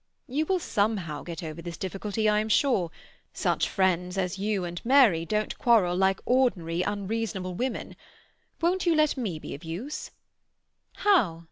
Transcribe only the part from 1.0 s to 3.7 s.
get over this difficulty, I am sure. Such